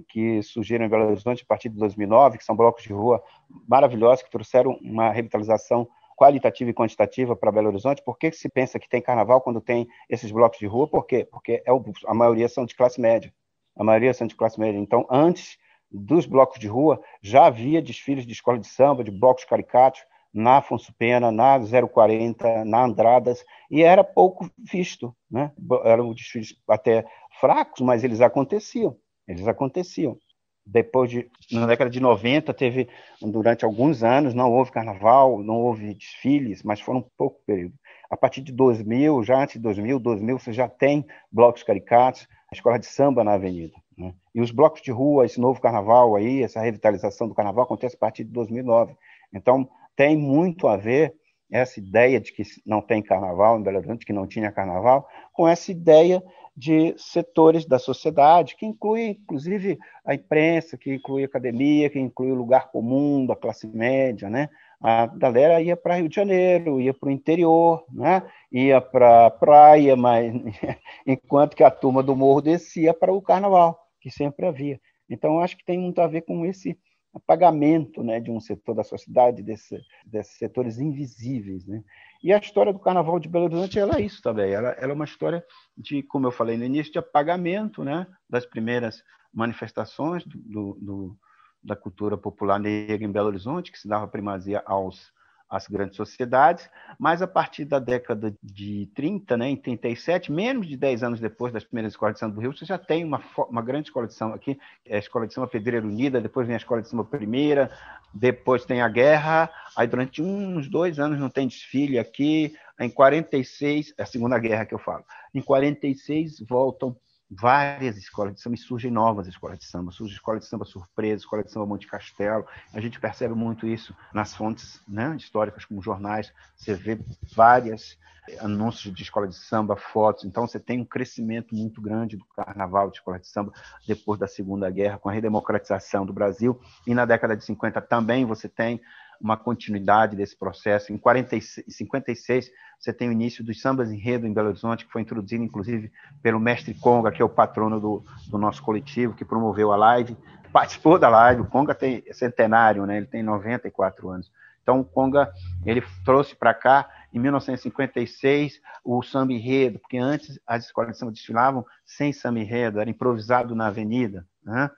[0.09, 3.23] que surgiram em Belo Horizonte a partir de 2009, que são blocos de rua
[3.68, 8.03] maravilhosos que trouxeram uma revitalização qualitativa e quantitativa para Belo Horizonte.
[8.05, 10.87] Por que se pensa que tem carnaval quando tem esses blocos de rua?
[10.87, 11.27] Por quê?
[11.31, 13.33] Porque é o, a maioria são de classe média.
[13.77, 14.79] A maioria são de classe média.
[14.79, 15.57] Então, antes
[15.90, 20.59] dos blocos de rua, já havia desfiles de escola de samba, de blocos caricatos, na
[20.59, 25.14] Afonso Pena, na 040, na Andradas, e era pouco visto.
[25.31, 25.51] Né?
[25.85, 27.05] Eram desfiles até
[27.38, 28.97] fracos, mas eles aconteciam.
[29.27, 30.19] Eles aconteciam.
[30.64, 32.88] Depois de, na década de 90, teve,
[33.21, 37.75] durante alguns anos, não houve carnaval, não houve desfiles, mas foram um pouco período.
[38.11, 42.79] A partir de 2000, já antes de 2000, 2000, você já tem blocos caricatos, escola
[42.79, 43.75] de samba na avenida.
[43.97, 44.14] Né?
[44.35, 47.99] E os blocos de rua, esse novo carnaval aí, essa revitalização do carnaval acontece a
[47.99, 48.95] partir de 2009.
[49.33, 51.14] Então, tem muito a ver
[51.51, 55.49] essa ideia de que não tem carnaval em Belo Horizonte, que não tinha carnaval, com
[55.49, 56.23] essa ideia
[56.61, 62.31] de setores da sociedade, que inclui, inclusive, a imprensa, que inclui a academia, que inclui
[62.31, 64.51] o lugar comum da classe média, né?
[64.79, 68.23] A galera ia para Rio de Janeiro, ia para o interior, né?
[68.53, 70.35] ia para a praia, mas
[71.07, 74.79] enquanto que a turma do morro descia para o carnaval, que sempre havia.
[75.09, 76.79] Então, acho que tem muito a ver com esse
[77.14, 81.66] apagamento né, de um setor da sociedade, desse, desses setores invisíveis.
[81.66, 81.83] Né?
[82.23, 84.53] E a história do Carnaval de Belo Horizonte ela é isso também.
[84.53, 85.44] Ela, ela, é uma história
[85.77, 91.18] de, como eu falei no início, de apagamento né, das primeiras manifestações do, do, do,
[91.62, 95.12] da cultura popular negra em Belo Horizonte, que se dava primazia aos
[95.51, 100.77] as grandes sociedades, mas a partir da década de 30, né, em 37, menos de
[100.77, 103.61] 10 anos depois das primeiras escolas de samba do Rio, você já tem uma, uma
[103.61, 106.59] grande escola de samba aqui, é a Escola de Samba Pedreira Unida, depois vem a
[106.59, 107.69] Escola de Samba Primeira,
[108.15, 113.93] depois tem a guerra, aí durante uns dois anos não tem desfile aqui, em 46,
[113.99, 116.97] é a Segunda Guerra que eu falo, em 46 voltam
[117.31, 119.93] várias escolas de samba e surgem novas escolas de samba.
[119.93, 122.45] Surge escola de samba surpresa, escola de samba Monte Castelo.
[122.75, 126.33] A gente percebe muito isso nas fontes né, históricas, como jornais.
[126.57, 126.99] Você vê
[127.35, 127.97] várias
[128.29, 130.25] eh, anúncios de escola de samba, fotos.
[130.25, 133.53] Então, você tem um crescimento muito grande do carnaval de escola de samba
[133.87, 136.61] depois da Segunda Guerra, com a redemocratização do Brasil.
[136.85, 138.81] E na década de 50 também você tem
[139.20, 140.92] uma continuidade desse processo.
[140.92, 145.02] Em 46, 56, você tem o início dos sambas enredo em Belo Horizonte, que foi
[145.02, 149.70] introduzido, inclusive, pelo mestre Conga, que é o patrono do, do nosso coletivo, que promoveu
[149.72, 150.16] a live,
[150.50, 151.42] participou da live.
[151.42, 152.96] O Conga tem é centenário, né?
[152.96, 154.33] ele tem 94 anos.
[154.62, 155.30] Então, o Conga
[155.64, 161.12] ele trouxe para cá, em 1956, o samba enredo, porque antes as escolas de samba
[161.12, 164.26] desfilavam sem samba enredo, era improvisado na avenida.
[164.44, 164.70] Né?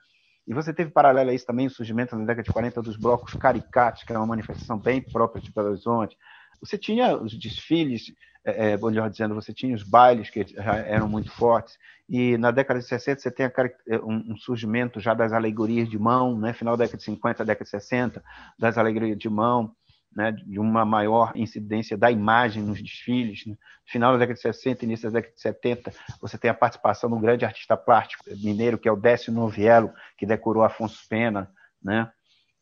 [0.47, 3.33] E você teve paralelo a isso também o surgimento na década de 40 dos blocos
[3.33, 6.17] caricatos, que era uma manifestação bem própria de Belo Horizonte.
[6.59, 8.13] Você tinha os desfiles,
[8.45, 11.77] é, é melhor dizendo, você tinha os bailes que eram muito fortes.
[12.09, 16.37] E na década de 60 você tem é, um, surgimento já das alegorias de mão,
[16.37, 16.51] né?
[16.51, 18.23] final da década de 50, década de 60,
[18.59, 19.73] das alegorias de mão
[20.15, 23.45] né, de uma maior incidência da imagem nos desfiles.
[23.45, 23.55] Né?
[23.85, 27.19] Final da década de 60, início da década de 70, você tem a participação um
[27.19, 31.49] grande artista plástico mineiro, que é o Décio Noviello, que decorou Afonso Pena,
[31.83, 32.11] né?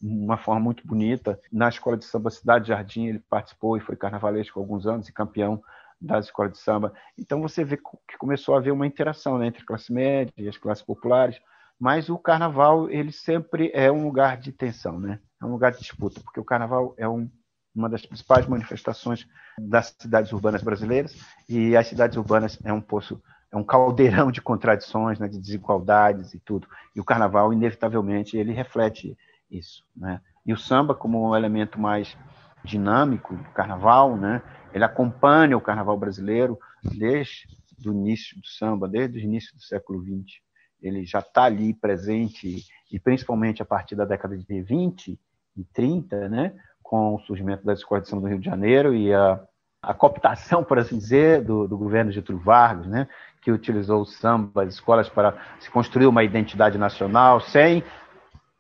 [0.01, 1.39] uma forma muito bonita.
[1.51, 5.13] Na Escola de Samba Cidade Jardim, ele participou e foi carnavalesco há alguns anos e
[5.13, 5.61] campeão
[6.01, 6.93] das escolas de samba.
[7.17, 10.47] Então você vê que começou a haver uma interação né, entre a classe média e
[10.49, 11.39] as classes populares,
[11.79, 15.19] mas o carnaval ele sempre é um lugar de tensão, né?
[15.41, 17.29] É um lugar de disputa, porque o carnaval é um
[17.75, 21.15] uma das principais manifestações das cidades urbanas brasileiras,
[21.47, 26.33] e as cidades urbanas é um poço, é um caldeirão de contradições, né, de desigualdades
[26.33, 26.67] e tudo.
[26.95, 29.17] E o carnaval, inevitavelmente, ele reflete
[29.49, 29.83] isso.
[29.95, 30.21] Né?
[30.45, 32.17] E o samba, como um elemento mais
[32.63, 34.41] dinâmico do carnaval, né,
[34.73, 37.47] ele acompanha o carnaval brasileiro desde
[37.85, 40.39] o início do samba, desde o início do século XX.
[40.81, 45.19] Ele já está ali presente, e principalmente a partir da década de 20
[45.57, 46.55] e 30, né,
[46.91, 49.41] com o surgimento da escola de samba do Rio de Janeiro e a,
[49.81, 53.07] a cooptação, por assim dizer, do, do governo Getúlio Vargas, né,
[53.41, 57.81] que utilizou o samba, as escolas para se construir uma identidade nacional, sem,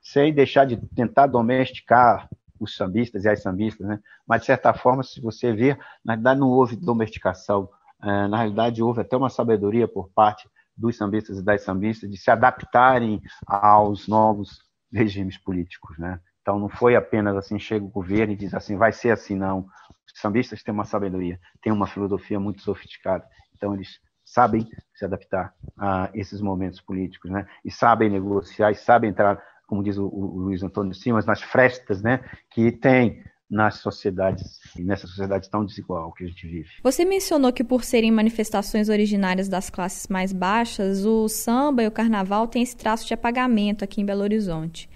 [0.01, 3.99] sem deixar de tentar domesticar os sambistas e as sambistas, né?
[4.25, 7.67] Mas de certa forma, se você ver, na realidade não houve domesticação,
[8.01, 12.17] é, na realidade houve até uma sabedoria por parte dos sambistas e das sambistas de
[12.17, 14.61] se adaptarem aos novos
[14.93, 16.19] regimes políticos, né?
[16.41, 19.65] Então não foi apenas assim, chega o governo e diz assim, vai ser assim, não.
[20.05, 23.23] Os sambistas têm uma sabedoria, têm uma filosofia muito sofisticada.
[23.55, 27.45] Então eles sabem se adaptar a esses momentos políticos, né?
[27.63, 32.23] E sabem negociar, e sabem entrar, como diz o, Luiz Antônio Simas, nas frestas, né?
[32.49, 36.69] Que tem nas sociedades, nessa sociedade tão desigual que a gente vive.
[36.81, 41.91] Você mencionou que por serem manifestações originárias das classes mais baixas, o samba e o
[41.91, 44.89] carnaval têm esse traço de apagamento aqui em Belo Horizonte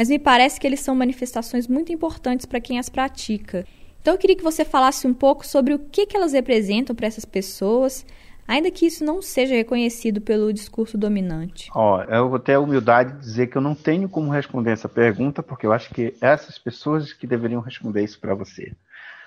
[0.00, 3.66] mas me parece que eles são manifestações muito importantes para quem as pratica.
[4.00, 7.06] Então eu queria que você falasse um pouco sobre o que, que elas representam para
[7.06, 8.06] essas pessoas,
[8.48, 11.68] ainda que isso não seja reconhecido pelo discurso dominante.
[11.74, 14.88] Ó, eu vou ter a humildade de dizer que eu não tenho como responder essa
[14.88, 18.72] pergunta, porque eu acho que essas pessoas que deveriam responder isso para você.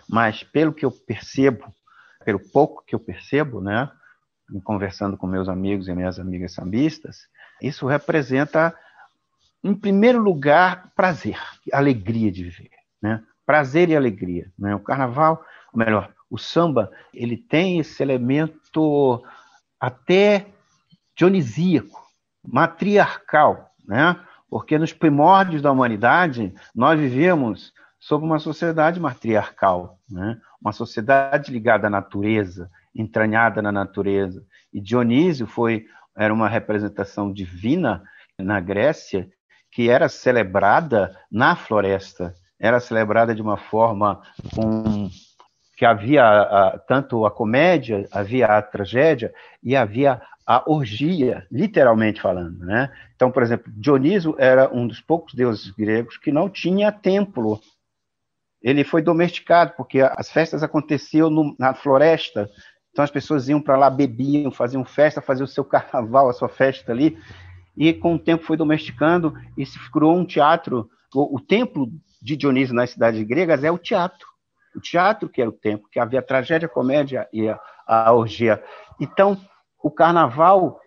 [0.10, 1.72] Mas pelo que eu percebo,
[2.26, 3.92] pelo pouco que eu percebo, né,
[4.64, 7.28] conversando com meus amigos e minhas amigas sambistas,
[7.62, 8.76] isso representa
[9.64, 11.40] em primeiro lugar, prazer,
[11.72, 12.72] alegria de viver,
[13.02, 13.24] né?
[13.46, 14.76] Prazer e alegria, né?
[14.76, 19.24] O carnaval, ou melhor, o samba, ele tem esse elemento
[19.80, 20.48] até
[21.16, 22.02] dionisíaco,
[22.46, 24.20] matriarcal, né?
[24.50, 30.40] Porque nos primórdios da humanidade nós vivemos sobre uma sociedade matriarcal, né?
[30.62, 34.46] uma sociedade ligada à natureza, entranhada na natureza.
[34.74, 38.04] E Dionísio foi era uma representação divina
[38.38, 39.28] na Grécia
[39.74, 44.22] que era celebrada na floresta, era celebrada de uma forma
[44.56, 45.10] com
[45.76, 49.34] que havia a, tanto a comédia, havia a tragédia
[49.64, 52.92] e havia a orgia, literalmente falando, né?
[53.16, 57.60] Então, por exemplo, Dioniso era um dos poucos deuses gregos que não tinha templo.
[58.62, 62.50] Ele foi domesticado porque as festas aconteciam no, na floresta.
[62.92, 66.50] Então as pessoas iam para lá, bebiam, faziam festa, faziam o seu carnaval, a sua
[66.50, 67.18] festa ali.
[67.76, 70.90] E com o tempo foi domesticando e se criou um teatro.
[71.14, 74.28] O, o templo de Dionísio nas cidades gregas é o teatro.
[74.76, 78.64] O teatro que era o templo, que havia tragédia, comédia e a, a orgia.
[79.00, 79.40] Então,
[79.82, 80.80] o carnaval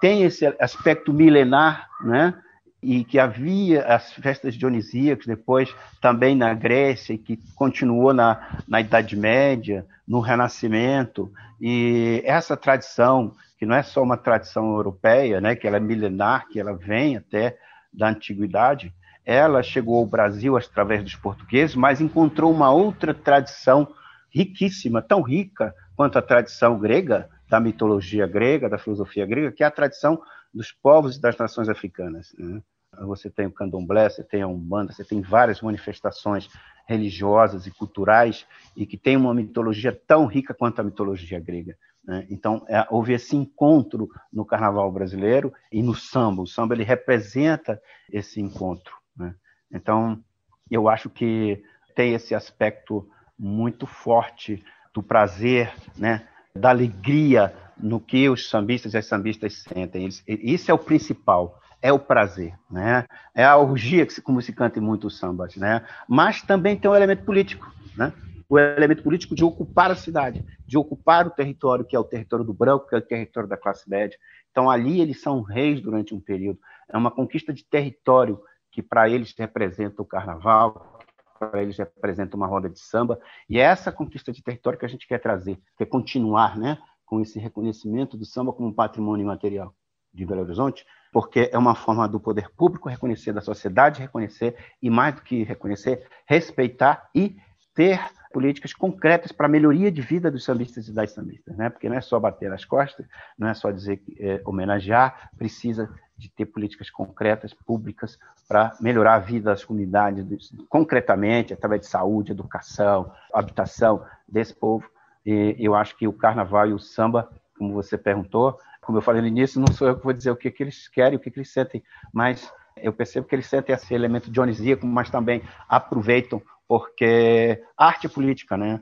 [0.00, 2.34] tem esse aspecto milenar, né?
[2.82, 9.16] e que havia as festas dionisíacas depois também na Grécia, que continuou na, na Idade
[9.16, 15.68] Média, no Renascimento, e essa tradição, que não é só uma tradição europeia, né, que
[15.68, 17.56] ela é milenar, que ela vem até
[17.92, 18.92] da antiguidade,
[19.24, 23.86] ela chegou ao Brasil através dos portugueses, mas encontrou uma outra tradição
[24.34, 29.66] riquíssima, tão rica quanto a tradição grega, da mitologia grega, da filosofia grega, que é
[29.68, 30.20] a tradição
[30.52, 32.34] dos povos e das nações africanas.
[32.36, 32.60] Né?
[33.02, 36.48] Você tem o candomblé, você tem a umbanda, você tem várias manifestações
[36.88, 38.44] religiosas e culturais
[38.76, 41.76] e que tem uma mitologia tão rica quanto a mitologia grega.
[42.04, 42.26] Né?
[42.30, 46.42] Então, é, houve esse encontro no carnaval brasileiro e no samba.
[46.42, 48.94] O samba ele representa esse encontro.
[49.16, 49.34] Né?
[49.72, 50.22] Então,
[50.70, 51.62] eu acho que
[51.94, 56.26] tem esse aspecto muito forte do prazer, né?
[56.54, 60.04] da alegria no que os sambistas e as sambistas sentem.
[60.04, 63.06] Eles, isso é o principal, é o prazer, né?
[63.34, 65.84] É a orgia, que, como se canta em muitos sambas, né?
[66.08, 68.12] Mas também tem um elemento político, né?
[68.48, 72.44] O elemento político de ocupar a cidade, de ocupar o território, que é o território
[72.44, 74.18] do branco, que é o território da classe média.
[74.50, 76.58] Então, ali eles são reis durante um período.
[76.88, 80.98] É uma conquista de território que, para eles, representa o carnaval,
[81.38, 83.18] para eles representa uma roda de samba.
[83.48, 87.20] E é essa conquista de território que a gente quer trazer, quer continuar né, com
[87.20, 89.74] esse reconhecimento do samba como patrimônio imaterial
[90.12, 94.90] de Belo Horizonte, porque é uma forma do poder público reconhecer, da sociedade reconhecer, e
[94.90, 97.36] mais do que reconhecer, respeitar e
[97.74, 98.00] ter
[98.32, 101.68] políticas concretas para a melhoria de vida dos sambistas e das sambistas, né?
[101.68, 103.06] Porque não é só bater nas costas,
[103.38, 109.14] não é só dizer que é, homenagear, precisa de ter políticas concretas, públicas, para melhorar
[109.14, 114.88] a vida das comunidades, concretamente, através de saúde, educação, habitação desse povo.
[115.24, 119.20] E eu acho que o carnaval e o samba, como você perguntou, como eu falei
[119.20, 121.30] no início, não sou eu que vou dizer o que, que eles querem, o que,
[121.30, 121.82] que eles sentem,
[122.12, 128.08] mas eu percebo que eles sentem esse elemento dionisíaco, mas também aproveitam, porque arte é
[128.08, 128.80] política, né?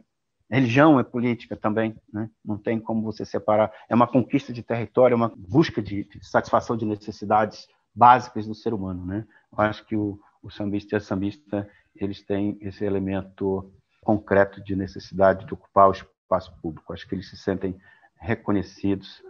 [0.49, 2.31] Religião é política também, né?
[2.45, 3.73] não tem como você separar.
[3.89, 8.73] É uma conquista de território, é uma busca de, satisfação de necessidades básicas do ser
[8.73, 9.05] humano.
[9.05, 9.27] Né?
[9.53, 13.69] Eu acho que o, o sambista e a sambista eles têm esse elemento
[14.05, 16.93] concreto de necessidade de ocupar o espaço público.
[16.93, 17.77] Acho que eles se sentem
[18.21, 19.21] reconhecidos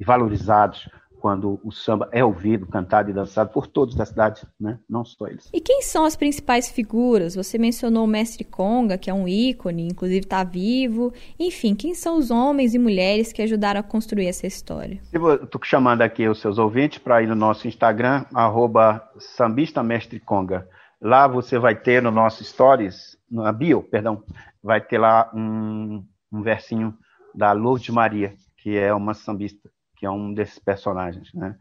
[0.00, 0.88] e valorizados
[1.20, 4.78] quando o samba é ouvido, cantado e dançado por todos da cidade, né?
[4.88, 5.48] não só eles.
[5.52, 7.34] E quem são as principais figuras?
[7.34, 11.12] Você mencionou o mestre Conga, que é um ícone, inclusive está vivo.
[11.38, 15.00] Enfim, quem são os homens e mulheres que ajudaram a construir essa história?
[15.12, 20.68] Estou chamando aqui os seus ouvintes para ir no nosso Instagram, arroba sambistamestreconga.
[21.00, 24.22] Lá você vai ter no nosso Stories, na bio, perdão,
[24.62, 26.94] vai ter lá um, um versinho
[27.34, 31.32] da Lourdes Maria, que é uma sambista que é um desses personagens.
[31.34, 31.54] Né?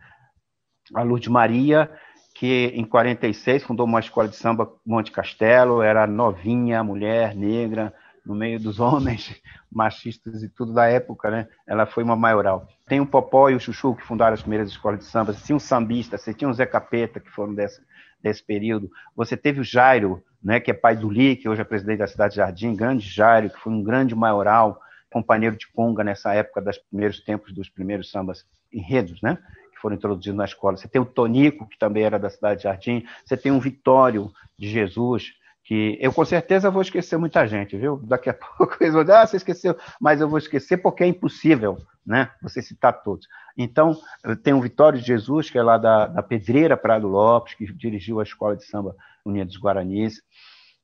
[0.93, 1.89] A Lourdes Maria,
[2.35, 8.35] que em 46 fundou uma escola de samba Monte Castelo, era novinha, mulher, negra, no
[8.35, 11.47] meio dos homens machistas e tudo da época, né?
[11.65, 12.67] Ela foi uma maioral.
[12.85, 15.33] Tem o Popó e o Chuchu que fundaram as primeiras escolas de samba.
[15.33, 17.81] Você tinha um sambista, você tinha o Zé Capeta que foram desse,
[18.21, 18.89] desse período.
[19.15, 20.59] Você teve o Jairo, né?
[20.59, 23.49] Que é pai do Li, que hoje é presidente da cidade de Jardim, grande Jairo,
[23.49, 24.79] que foi um grande maioral
[25.11, 29.37] companheiro de conga nessa época dos primeiros tempos dos primeiros sambas enredos, né?
[29.71, 30.77] Que foram introduzidos na escola.
[30.77, 33.05] Você tem o Tonico, que também era da cidade de Jardim.
[33.25, 37.97] Você tem o Vitório de Jesus, que eu com certeza vou esquecer muita gente, viu?
[38.03, 41.07] Daqui a pouco eles vão dizer, ah, você esqueceu, mas eu vou esquecer porque é
[41.07, 42.31] impossível, né?
[42.41, 43.27] Você citar todos.
[43.57, 43.99] Então,
[44.43, 48.19] tem o Vitório de Jesus, que é lá da, da Pedreira Prado Lopes, que dirigiu
[48.19, 50.21] a escola de samba Unidos dos Guaranis.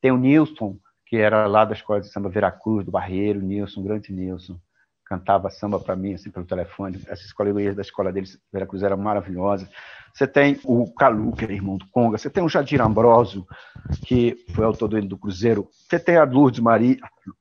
[0.02, 0.78] Tem o Nilson,
[1.14, 4.60] que era lá da escola de samba Veracruz, do Barreiro, Nilson, grande Nilson,
[5.06, 7.00] cantava samba para mim, assim, pelo telefone.
[7.06, 9.70] Essas colegas da escola deles, Veracruz, era maravilhosa.
[10.12, 12.18] Você tem o Calu, que era irmão do Conga.
[12.18, 13.46] Você tem o Jadir Ambrosio,
[14.08, 15.70] que foi autor do Cruzeiro.
[15.88, 16.98] Você tem a Lourdes Maria,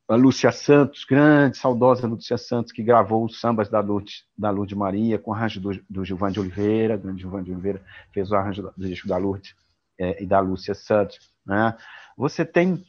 [0.07, 4.77] a Lúcia Santos, grande, saudosa Lúcia Santos, que gravou os sambas da Lourdes, da Lourdes
[4.77, 7.01] Maria, com arranjo do, do Gilvan de Oliveira.
[7.03, 7.81] O Gilvan de Oliveira
[8.13, 9.55] fez o arranjo do disco da Lourdes
[9.99, 11.19] é, e da Lúcia Santos.
[11.47, 11.75] Né?
[12.19, 12.85] Você tem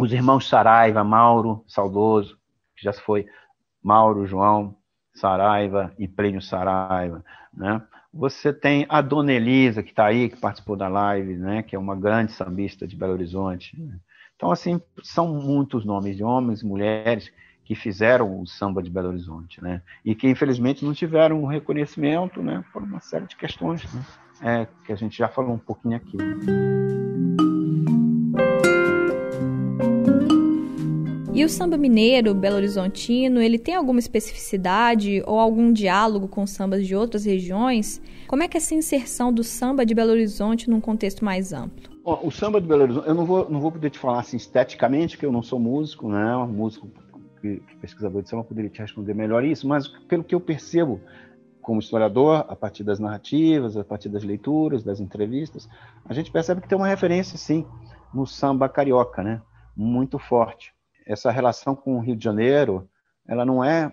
[0.00, 2.38] os irmãos Saraiva, Mauro, saudoso,
[2.74, 3.26] que já foi
[3.82, 4.74] Mauro, João,
[5.14, 7.82] Saraiva e Plínio Saraiva, né?
[8.12, 11.62] Você tem a Dona Elisa, que está aí, que participou da live, né?
[11.62, 13.78] Que é uma grande sambista de Belo Horizonte.
[13.78, 13.98] Né?
[14.34, 17.30] Então, assim, são muitos nomes de homens e mulheres
[17.62, 19.82] que fizeram o samba de Belo Horizonte, né?
[20.02, 22.64] E que, infelizmente, não tiveram um reconhecimento, né?
[22.72, 24.02] Por uma série de questões, né?
[24.42, 26.16] É, que a gente já falou um pouquinho aqui.
[26.16, 27.49] Né?
[31.40, 36.86] E o samba mineiro, belo horizontino, ele tem alguma especificidade ou algum diálogo com sambas
[36.86, 37.98] de outras regiões?
[38.28, 41.98] Como é que é essa inserção do samba de Belo Horizonte num contexto mais amplo?
[42.04, 45.16] O samba de Belo Horizonte, eu não vou, não vou poder te falar assim esteticamente,
[45.16, 46.36] porque eu não sou músico, né?
[46.36, 46.90] Um músico
[47.40, 51.00] que, que pesquisador de samba poderia te responder melhor isso, mas pelo que eu percebo
[51.62, 55.66] como historiador, a partir das narrativas, a partir das leituras, das entrevistas,
[56.04, 57.64] a gente percebe que tem uma referência, sim,
[58.12, 59.40] no samba carioca, né?
[59.74, 62.88] Muito forte essa relação com o Rio de Janeiro,
[63.26, 63.92] ela não é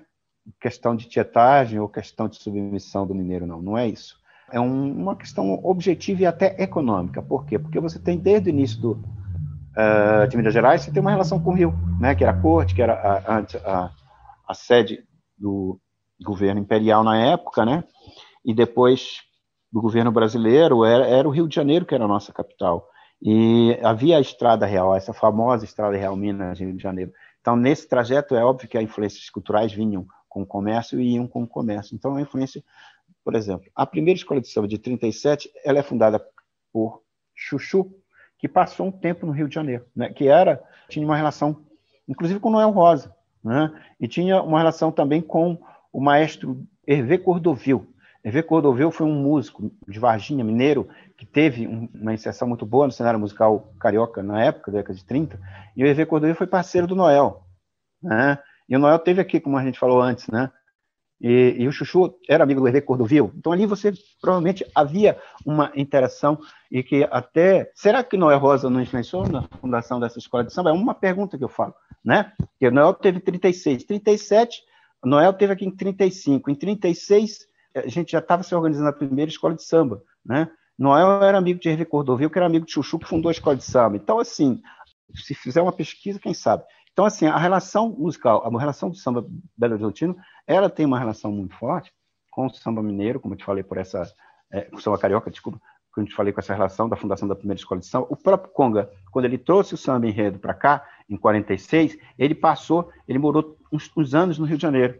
[0.60, 3.62] questão de tietagem ou questão de submissão do mineiro, não.
[3.62, 4.17] Não é isso.
[4.52, 7.22] É um, uma questão objetiva e até econômica.
[7.22, 7.60] Por quê?
[7.60, 11.39] Porque você tem, desde o início do, uh, de Minas Gerais, você tem uma relação
[11.39, 12.15] com o Rio, né?
[12.15, 13.91] que era a corte, que era a, a,
[14.48, 15.04] a sede
[15.38, 15.80] do
[16.24, 17.84] governo imperial na época, né?
[18.43, 19.22] e depois
[19.72, 22.88] do governo brasileiro, era, era o Rio de Janeiro que era a nossa capital.
[23.22, 27.12] E havia a Estrada Real, essa famosa Estrada Real Minas Rio de Janeiro.
[27.42, 31.28] Então, nesse trajeto, é óbvio que as influências culturais vinham com o comércio e iam
[31.28, 31.96] com o comércio.
[31.96, 32.64] Então, a influência,
[33.24, 36.24] por exemplo, a primeira escola de samba de 37, ela é fundada
[36.72, 37.02] por
[37.34, 37.92] Chuchu,
[38.38, 40.12] que passou um tempo no Rio de Janeiro, né?
[40.14, 41.66] que era tinha uma relação,
[42.08, 43.72] inclusive com Noel Rosa, né?
[44.00, 45.58] e tinha uma relação também com
[45.92, 47.88] o maestro Hervé Cordovil,
[48.28, 52.92] Hervé Cordovil foi um músico de Varginha, mineiro, que teve uma inserção muito boa no
[52.92, 55.40] cenário musical carioca na época, década de 30,
[55.78, 57.46] e o Hervé Cordovil foi parceiro do Noel.
[58.04, 58.38] Né?
[58.68, 60.52] E o Noel teve aqui, como a gente falou antes, né?
[61.22, 63.32] E, e, o Chuchu era amigo do Hervé Cordovil.
[63.38, 66.38] Então ali você provavelmente havia uma interação
[66.70, 70.70] e que até será que Noel Rosa não influenciou na fundação dessa escola de samba?
[70.70, 72.34] É uma pergunta que eu falo, né?
[72.38, 74.62] Porque Noel teve 36, 37,
[75.02, 77.48] Noel teve aqui em 35, em 36
[77.80, 80.50] a gente já estava se organizando a primeira escola de samba, né?
[80.78, 83.56] Noel era amigo de Hervé Cordovil, que era amigo de Chuchu, que fundou a escola
[83.56, 83.98] de samba.
[83.98, 84.62] Então, assim,
[85.16, 86.63] se fizer uma pesquisa, quem sabe?
[86.94, 89.26] Então, assim, a relação musical, a relação do samba
[89.58, 91.92] Belo Horizontino, ela tem uma relação muito forte
[92.32, 94.04] com o samba mineiro, como eu te falei por essa,
[94.52, 95.60] é, com o samba carioca, desculpa,
[95.92, 98.06] como eu te falei com essa relação da fundação da primeira escola de samba.
[98.10, 102.92] O próprio Conga, quando ele trouxe o samba enredo para cá, em 46, ele passou,
[103.08, 105.00] ele morou uns, uns anos no Rio de Janeiro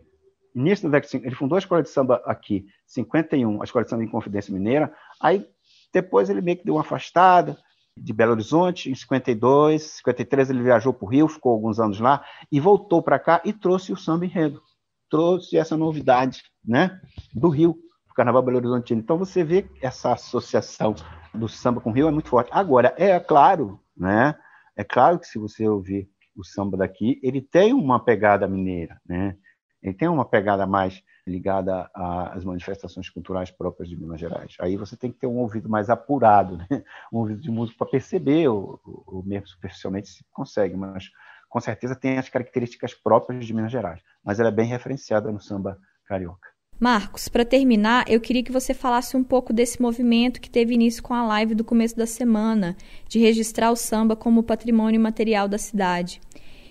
[0.60, 4.04] início da década ele fundou a escola de samba aqui, 51, a escola de samba
[4.04, 4.93] em Confidência Mineira.
[5.22, 5.48] Aí
[5.93, 7.58] depois ele meio que deu uma afastada
[7.96, 12.24] de Belo Horizonte, em 52, 53 ele viajou para o Rio, ficou alguns anos lá
[12.52, 14.62] e voltou para cá e trouxe o samba enredo.
[15.10, 17.00] Trouxe essa novidade, né,
[17.34, 17.74] do Rio,
[18.08, 19.02] do Carnaval Belo Horizontino.
[19.02, 20.93] Então você vê essa associação
[21.34, 22.50] do samba com o Rio é muito forte.
[22.52, 24.36] Agora, é claro, né?
[24.76, 29.36] É claro que se você ouvir o samba daqui, ele tem uma pegada mineira, né?
[29.82, 34.56] Ele tem uma pegada mais ligada às manifestações culturais próprias de Minas Gerais.
[34.60, 36.68] Aí você tem que ter um ouvido mais apurado, né?
[37.12, 41.10] um ouvido de músico para perceber, ou mesmo superficialmente se consegue, mas
[41.50, 44.02] com certeza tem as características próprias de Minas Gerais.
[44.24, 46.48] Mas ela é bem referenciada no samba carioca.
[46.80, 51.02] Marcos, para terminar, eu queria que você falasse um pouco desse movimento que teve início
[51.02, 52.78] com a live do começo da semana,
[53.10, 56.22] de registrar o samba como patrimônio material da cidade.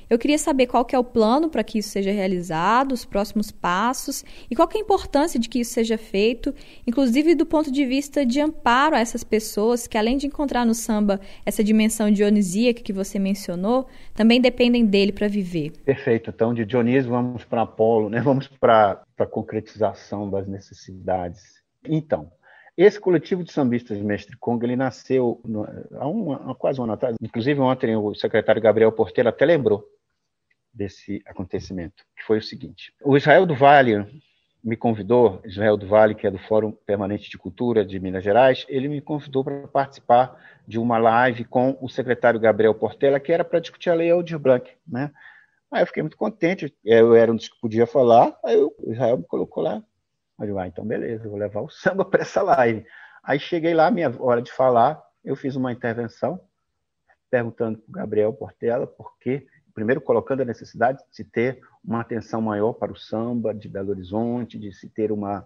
[0.08, 3.50] Eu queria saber qual que é o plano para que isso seja realizado, os próximos
[3.50, 6.54] passos e qual que é a importância de que isso seja feito,
[6.86, 10.74] inclusive do ponto de vista de amparo a essas pessoas que, além de encontrar no
[10.74, 15.72] samba essa dimensão dionisíaca que você mencionou, também dependem dele para viver.
[15.84, 16.30] Perfeito.
[16.30, 18.20] Então, de Dionísio, vamos para Apolo, né?
[18.22, 21.42] vamos para a concretização das necessidades.
[21.84, 22.30] Então,
[22.76, 26.92] esse coletivo de sambistas Mestre Conga, ele nasceu no, há, um, há quase um ano
[26.92, 27.16] atrás.
[27.20, 29.95] Inclusive, ontem o secretário Gabriel Porteira até lembrou
[30.76, 34.06] desse acontecimento, que foi o seguinte: o Israel do Vale
[34.62, 38.66] me convidou, Israel do Vale, que é do Fórum Permanente de Cultura de Minas Gerais,
[38.68, 43.44] ele me convidou para participar de uma live com o secretário Gabriel Portela, que era
[43.44, 45.12] para discutir a Lei Aldir Blanc, né?
[45.70, 49.18] Aí eu fiquei muito contente, eu era um dos que podia falar, aí o Israel
[49.18, 49.82] me colocou lá.
[50.38, 52.84] Aí eu, ah, então beleza, vou levar o samba para essa live.
[53.22, 56.40] Aí cheguei lá, minha hora de falar, eu fiz uma intervenção,
[57.30, 59.46] perguntando para o Gabriel Portela por quê,
[59.76, 63.90] primeiro colocando a necessidade de se ter uma atenção maior para o samba de Belo
[63.90, 65.44] Horizonte, de se ter uma,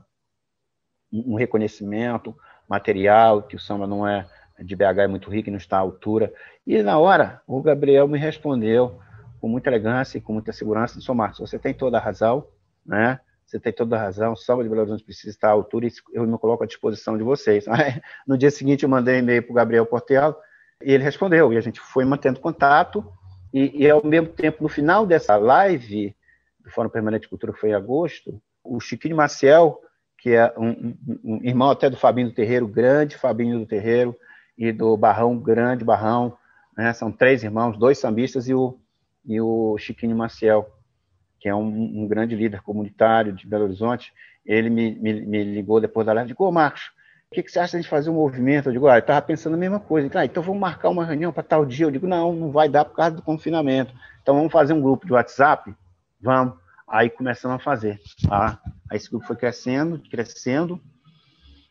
[1.13, 2.35] um reconhecimento
[2.69, 4.25] material, que o samba não é
[4.61, 6.33] de BH é muito rico e não está à altura.
[6.65, 9.01] E na hora, o Gabriel me respondeu
[9.41, 12.47] com muita elegância e com muita segurança, disse, Marcos, você tem toda a razão,
[12.87, 13.19] né?
[13.45, 15.93] Você tem toda a razão, o samba de Belo Horizonte precisa estar à altura e
[16.13, 17.65] eu me coloco à disposição de vocês.
[18.29, 20.37] No dia seguinte, eu mandei um e-mail para o Gabriel Portela
[20.81, 23.13] e ele respondeu, e a gente foi mantendo contato,
[23.53, 26.15] e, e, ao mesmo tempo, no final dessa live
[26.61, 29.81] do Fórum Permanente de Cultura, que foi em agosto, o Chiquinho Maciel,
[30.19, 34.17] que é um, um, um irmão até do Fabinho do Terreiro, grande Fabinho do Terreiro,
[34.57, 36.37] e do Barrão, grande Barrão,
[36.77, 36.93] né?
[36.93, 38.79] são três irmãos, dois sambistas e o,
[39.25, 40.71] e o Chiquinho Maciel,
[41.39, 44.13] que é um, um grande líder comunitário de Belo Horizonte,
[44.45, 46.93] ele me, me, me ligou depois da live e disse, ô Marcos,
[47.31, 48.69] o que, que, você acha de fazer um movimento?
[48.69, 50.11] Eu digo, ah, eu estava pensando a mesma coisa.
[50.19, 51.87] ah, então vamos marcar uma reunião para tal dia.
[51.87, 53.95] Eu digo, não, não vai dar por causa do confinamento.
[54.21, 55.73] Então vamos fazer um grupo de WhatsApp?
[56.21, 56.55] Vamos.
[56.89, 58.01] Aí começamos a fazer.
[58.29, 58.61] Tá?
[58.91, 60.81] Aí esse grupo foi crescendo, crescendo,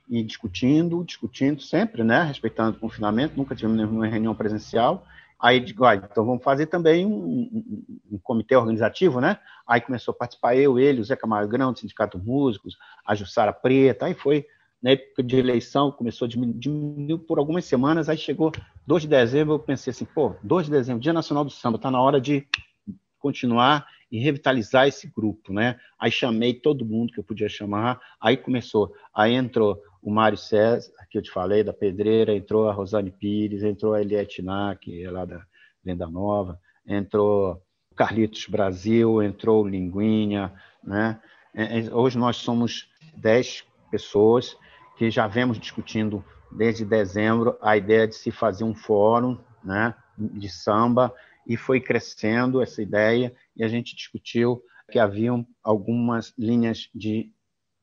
[0.09, 5.05] e discutindo, discutindo sempre, né, respeitando o confinamento, nunca tivemos nenhuma reunião presencial.
[5.39, 9.37] Aí digo, ah, então vamos fazer também um, um, um, comitê organizativo, né?
[9.65, 14.07] Aí começou a participar eu, ele, o Zé Camargão, do Sindicato Músicos, a Jussara Preta,
[14.07, 14.45] aí foi
[14.81, 18.51] na época de eleição, começou a diminuir, diminuiu por algumas semanas, aí chegou
[18.87, 21.91] 2 de dezembro, eu pensei assim, pô, 2 de dezembro, Dia Nacional do Samba, tá
[21.91, 22.47] na hora de
[23.19, 25.77] continuar e revitalizar esse grupo, né?
[25.99, 30.91] Aí chamei todo mundo que eu podia chamar, aí começou, aí entrou o Mário César,
[31.09, 35.03] que eu te falei, da Pedreira, entrou a Rosane Pires, entrou a Eliette Ná, que
[35.03, 35.43] é lá da
[35.83, 36.57] Venda Nova,
[36.87, 37.61] entrou
[37.91, 40.53] o Carlitos Brasil, entrou o Linguinha,
[40.83, 41.21] né?
[41.53, 44.55] É, é, hoje nós somos 10 pessoas
[44.99, 46.21] que já vemos discutindo
[46.51, 51.15] desde dezembro a ideia de se fazer um fórum né, de samba
[51.47, 57.31] e foi crescendo essa ideia e a gente discutiu que haviam algumas linhas de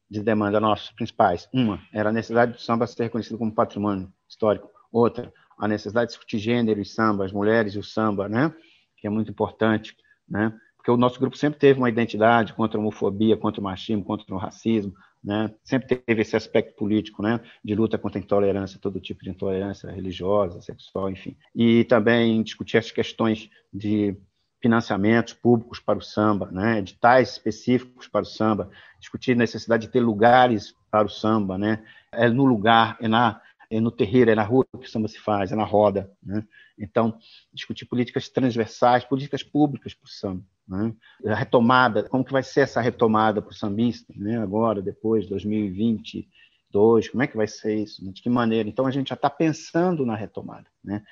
[0.09, 1.49] de demanda nossas principais.
[1.53, 4.71] Uma era a necessidade do samba ser reconhecido como patrimônio histórico.
[4.93, 8.55] Outra, a necessidade de discutir gênero e samba, as mulheres e o samba, né?
[8.99, 9.97] Que é muito importante,
[10.29, 10.57] né?
[10.87, 14.33] Porque o nosso grupo sempre teve uma identidade contra a homofobia, contra o machismo, contra
[14.33, 15.53] o racismo, né?
[15.65, 17.41] Sempre teve esse aspecto político, né?
[17.65, 21.37] De luta contra a intolerância, todo tipo de intolerância religiosa, sexual, enfim.
[21.53, 24.17] E também discutir as questões de
[24.63, 28.71] financiamentos públicos para o samba, né, editais específicos para o samba,
[29.01, 31.83] discutir a necessidade de ter lugares para o samba, né,
[32.13, 35.19] é no lugar, é, na, é no terreiro, é na rua que o samba se
[35.19, 36.45] faz, é na roda, né,
[36.79, 37.19] então
[37.53, 40.95] discutir políticas transversais, políticas públicas para o samba, né,
[41.27, 45.31] a retomada, como que vai ser essa retomada para o sambista, né, agora, depois de
[45.31, 49.31] 2022, como é que vai ser isso, de que maneira, então a gente já está
[49.31, 51.03] pensando na retomada, né,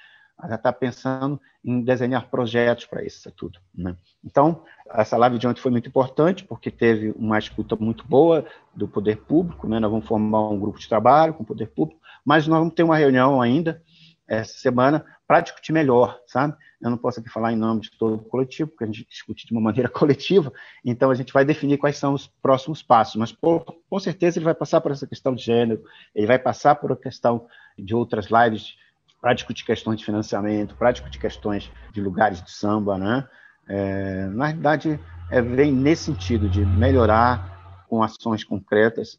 [0.48, 3.58] já está pensando em desenhar projetos para isso tudo.
[3.74, 3.96] Né?
[4.22, 8.44] Então, essa live de ontem foi muito importante, porque teve uma escuta muito boa
[8.74, 9.78] do poder público, né?
[9.78, 12.82] nós vamos formar um grupo de trabalho com o poder público, mas nós vamos ter
[12.82, 13.82] uma reunião ainda,
[14.26, 16.55] essa semana, para discutir melhor, sabe?
[16.81, 19.47] Eu não posso aqui falar em nome de todo o coletivo, porque a gente discute
[19.47, 20.53] de uma maneira coletiva,
[20.85, 24.45] então a gente vai definir quais são os próximos passos, mas por, com certeza ele
[24.45, 25.83] vai passar por essa questão de gênero,
[26.14, 27.47] ele vai passar por a questão
[27.79, 28.77] de outras lives
[29.20, 33.27] para discutir questões de financiamento, para discutir questões de lugares de samba, né?
[33.66, 35.01] É, na realidade,
[35.31, 39.18] é, vem nesse sentido de melhorar com ações concretas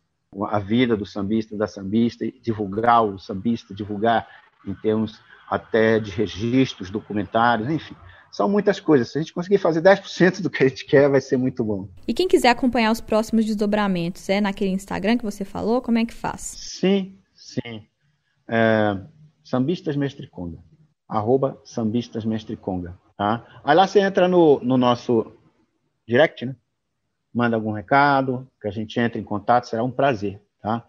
[0.50, 4.28] a vida do sambista, da sambista, divulgar o sambista, divulgar
[4.68, 7.96] em termos até de registros, documentários, enfim.
[8.32, 9.12] São muitas coisas.
[9.12, 11.88] Se a gente conseguir fazer 10% do que a gente quer, vai ser muito bom.
[12.06, 15.82] E quem quiser acompanhar os próximos desdobramentos, é naquele Instagram que você falou?
[15.82, 16.42] Como é que faz?
[16.42, 17.88] Sim, sim.
[18.48, 18.98] É,
[19.44, 20.58] Sambistas Mestre Conga.
[21.08, 22.98] Arroba Sambistas Mestre Conga.
[23.18, 23.46] Tá?
[23.64, 25.32] Aí lá você entra no, no nosso
[26.06, 26.56] direct, né?
[27.34, 30.86] Manda algum recado, que a gente entre em contato, será um prazer, tá?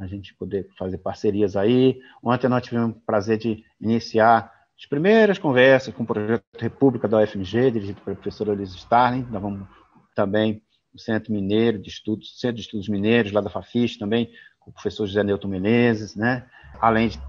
[0.00, 2.00] A gente poder fazer parcerias aí.
[2.22, 7.18] Ontem nós tivemos o prazer de iniciar as primeiras conversas com o projeto República da
[7.18, 9.26] UFMG, dirigido pela professora Liz Starling.
[9.30, 9.68] Nós vamos
[10.14, 10.62] também
[10.94, 14.72] o Centro Mineiro de Estudos, Centro de Estudos Mineiros, lá da Fafis também, com o
[14.72, 16.46] professor José Newton Menezes, né?
[16.80, 17.20] Além de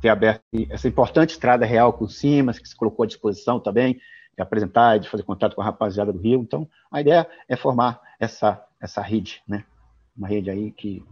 [0.00, 4.00] ter aberto essa importante estrada real com o Simas, que se colocou à disposição também,
[4.36, 6.40] de apresentar, de fazer contato com a rapaziada do Rio.
[6.40, 9.64] Então, a ideia é formar essa, essa rede, né?
[10.16, 11.04] Uma rede aí que,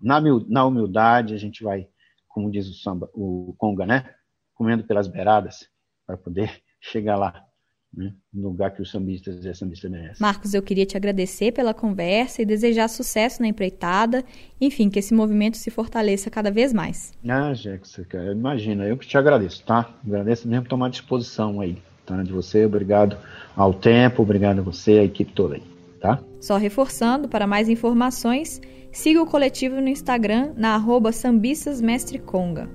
[0.00, 1.88] na, na humildade, a gente vai,
[2.28, 4.10] como diz o samba, o Conga, né?
[4.54, 5.68] Comendo pelas beiradas,
[6.06, 7.44] para poder chegar lá.
[7.92, 10.16] né, no lugar que os sambistas e as sambistas merecem.
[10.20, 14.22] Marcos, eu queria te agradecer pela conversa e desejar sucesso na empreitada,
[14.60, 17.12] enfim, que esse movimento se fortaleça cada vez mais.
[17.26, 19.90] Ah, Jéssica, imagina, eu que te agradeço, tá?
[20.06, 22.22] Agradeço mesmo tomar disposição aí, tá?
[22.22, 23.16] De você, obrigado
[23.56, 25.62] ao tempo, obrigado a você, a equipe toda aí,
[25.98, 26.22] tá?
[26.40, 28.60] Só reforçando, para mais informações,
[28.92, 32.68] siga o coletivo no Instagram na arroba sambistasmestreconga.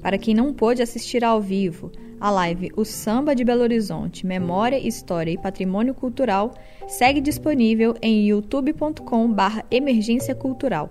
[0.00, 1.90] Para quem não pôde assistir ao vivo,
[2.20, 6.54] a live O Samba de Belo Horizonte, Memória, História e Patrimônio Cultural
[6.86, 10.90] segue disponível em youtube.com/barra emergência cultural.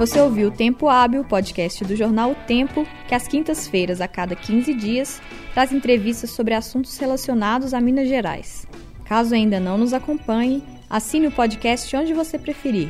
[0.00, 4.34] Você ouviu o Tempo Hábil, podcast do jornal O Tempo, que às quintas-feiras, a cada
[4.34, 5.20] 15 dias,
[5.52, 8.66] traz entrevistas sobre assuntos relacionados a Minas Gerais.
[9.04, 12.88] Caso ainda não nos acompanhe, assine o podcast onde você preferir.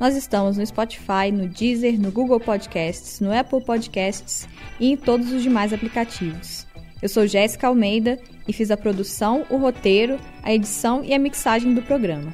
[0.00, 4.48] Nós estamos no Spotify, no Deezer, no Google Podcasts, no Apple Podcasts
[4.80, 6.66] e em todos os demais aplicativos.
[7.02, 8.18] Eu sou Jéssica Almeida
[8.48, 12.32] e fiz a produção, o roteiro, a edição e a mixagem do programa.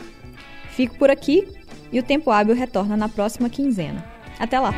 [0.71, 1.49] Fico por aqui
[1.95, 4.05] e o tempo hábil retorna na próxima quinzena.
[4.39, 4.73] Até lá!